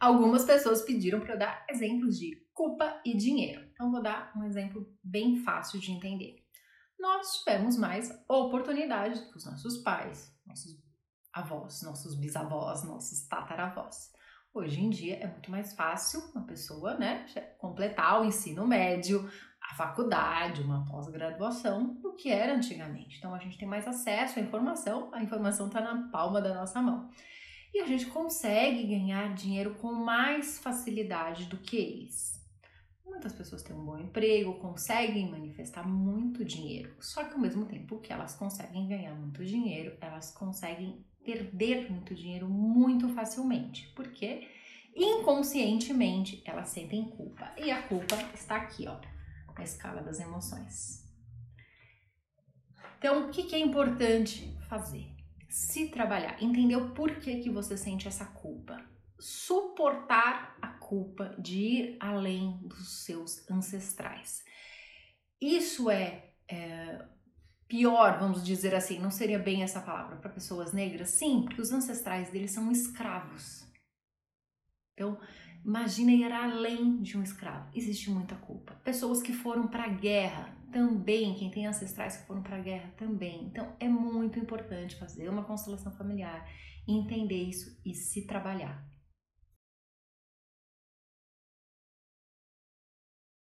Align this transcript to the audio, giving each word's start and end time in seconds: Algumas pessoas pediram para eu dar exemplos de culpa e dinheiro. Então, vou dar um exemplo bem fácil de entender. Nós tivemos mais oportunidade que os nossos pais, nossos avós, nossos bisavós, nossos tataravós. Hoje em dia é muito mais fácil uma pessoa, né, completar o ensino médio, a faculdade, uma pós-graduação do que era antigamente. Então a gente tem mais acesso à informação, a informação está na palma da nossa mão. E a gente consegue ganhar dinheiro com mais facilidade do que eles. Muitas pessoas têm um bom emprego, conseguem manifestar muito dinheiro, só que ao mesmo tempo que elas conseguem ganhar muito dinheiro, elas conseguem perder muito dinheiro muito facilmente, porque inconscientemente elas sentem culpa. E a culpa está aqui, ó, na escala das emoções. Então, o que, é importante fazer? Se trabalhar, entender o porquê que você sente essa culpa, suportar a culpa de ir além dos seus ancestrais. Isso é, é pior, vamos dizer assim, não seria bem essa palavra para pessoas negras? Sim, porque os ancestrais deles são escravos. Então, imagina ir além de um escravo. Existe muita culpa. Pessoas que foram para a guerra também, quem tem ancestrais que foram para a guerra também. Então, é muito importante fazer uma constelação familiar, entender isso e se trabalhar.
Algumas 0.00 0.44
pessoas 0.44 0.82
pediram 0.82 1.20
para 1.20 1.34
eu 1.34 1.38
dar 1.38 1.66
exemplos 1.68 2.18
de 2.18 2.36
culpa 2.54 3.00
e 3.04 3.16
dinheiro. 3.16 3.68
Então, 3.72 3.90
vou 3.90 4.02
dar 4.02 4.32
um 4.36 4.44
exemplo 4.44 4.86
bem 5.02 5.36
fácil 5.36 5.80
de 5.80 5.92
entender. 5.92 6.36
Nós 6.98 7.38
tivemos 7.38 7.76
mais 7.76 8.10
oportunidade 8.28 9.20
que 9.28 9.36
os 9.36 9.44
nossos 9.44 9.78
pais, 9.78 10.34
nossos 10.44 10.76
avós, 11.32 11.82
nossos 11.82 12.14
bisavós, 12.16 12.82
nossos 12.82 13.26
tataravós. 13.28 14.12
Hoje 14.52 14.80
em 14.80 14.90
dia 14.90 15.16
é 15.16 15.26
muito 15.26 15.50
mais 15.50 15.74
fácil 15.74 16.20
uma 16.34 16.44
pessoa, 16.44 16.94
né, 16.94 17.26
completar 17.58 18.20
o 18.20 18.24
ensino 18.24 18.66
médio, 18.66 19.30
a 19.70 19.74
faculdade, 19.74 20.62
uma 20.62 20.84
pós-graduação 20.86 21.94
do 22.00 22.14
que 22.14 22.30
era 22.30 22.54
antigamente. 22.54 23.18
Então 23.18 23.34
a 23.34 23.38
gente 23.38 23.58
tem 23.58 23.68
mais 23.68 23.86
acesso 23.86 24.38
à 24.38 24.42
informação, 24.42 25.10
a 25.12 25.22
informação 25.22 25.68
está 25.68 25.80
na 25.80 26.08
palma 26.10 26.40
da 26.40 26.54
nossa 26.54 26.80
mão. 26.80 27.08
E 27.74 27.80
a 27.80 27.86
gente 27.86 28.06
consegue 28.06 28.86
ganhar 28.86 29.34
dinheiro 29.34 29.74
com 29.76 29.92
mais 29.92 30.58
facilidade 30.58 31.44
do 31.44 31.58
que 31.58 31.76
eles. 31.76 32.38
Muitas 33.04 33.32
pessoas 33.32 33.62
têm 33.62 33.74
um 33.74 33.84
bom 33.84 33.98
emprego, 33.98 34.54
conseguem 34.54 35.30
manifestar 35.30 35.86
muito 35.86 36.44
dinheiro, 36.44 36.94
só 37.00 37.24
que 37.24 37.32
ao 37.32 37.40
mesmo 37.40 37.66
tempo 37.66 37.98
que 37.98 38.12
elas 38.12 38.34
conseguem 38.34 38.86
ganhar 38.86 39.14
muito 39.14 39.44
dinheiro, 39.44 39.96
elas 40.00 40.30
conseguem 40.30 41.04
perder 41.24 41.90
muito 41.90 42.14
dinheiro 42.14 42.48
muito 42.48 43.08
facilmente, 43.08 43.88
porque 43.94 44.48
inconscientemente 44.94 46.42
elas 46.44 46.68
sentem 46.68 47.04
culpa. 47.04 47.52
E 47.56 47.70
a 47.70 47.82
culpa 47.82 48.16
está 48.34 48.56
aqui, 48.56 48.86
ó, 48.86 49.00
na 49.56 49.64
escala 49.64 50.02
das 50.02 50.20
emoções. 50.20 51.04
Então, 52.98 53.26
o 53.26 53.30
que, 53.30 53.54
é 53.54 53.58
importante 53.58 54.56
fazer? 54.68 55.17
Se 55.48 55.88
trabalhar, 55.88 56.42
entender 56.42 56.76
o 56.76 56.90
porquê 56.90 57.40
que 57.40 57.50
você 57.50 57.76
sente 57.76 58.06
essa 58.06 58.26
culpa, 58.26 58.84
suportar 59.18 60.56
a 60.60 60.68
culpa 60.68 61.34
de 61.38 61.58
ir 61.58 61.96
além 61.98 62.58
dos 62.62 63.04
seus 63.04 63.48
ancestrais. 63.50 64.44
Isso 65.40 65.90
é, 65.90 66.32
é 66.48 67.04
pior, 67.66 68.18
vamos 68.18 68.44
dizer 68.44 68.74
assim, 68.74 68.98
não 68.98 69.10
seria 69.10 69.38
bem 69.38 69.62
essa 69.62 69.80
palavra 69.80 70.16
para 70.16 70.30
pessoas 70.30 70.72
negras? 70.72 71.10
Sim, 71.10 71.42
porque 71.44 71.60
os 71.60 71.72
ancestrais 71.72 72.30
deles 72.30 72.50
são 72.50 72.70
escravos. 72.70 73.66
Então, 74.94 75.18
imagina 75.64 76.12
ir 76.12 76.32
além 76.32 77.00
de 77.00 77.16
um 77.16 77.22
escravo. 77.22 77.70
Existe 77.74 78.10
muita 78.10 78.34
culpa. 78.36 78.74
Pessoas 78.84 79.22
que 79.22 79.32
foram 79.32 79.68
para 79.68 79.84
a 79.84 79.88
guerra 79.88 80.57
também, 80.78 81.34
quem 81.34 81.50
tem 81.50 81.66
ancestrais 81.66 82.18
que 82.18 82.26
foram 82.28 82.40
para 82.40 82.56
a 82.56 82.60
guerra 82.60 82.92
também. 82.96 83.46
Então, 83.46 83.74
é 83.80 83.88
muito 83.88 84.38
importante 84.38 84.94
fazer 84.94 85.28
uma 85.28 85.42
constelação 85.42 85.90
familiar, 85.96 86.48
entender 86.86 87.42
isso 87.42 87.76
e 87.84 87.92
se 87.94 88.28
trabalhar. 88.28 88.88